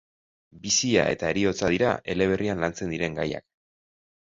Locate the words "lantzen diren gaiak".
2.65-3.49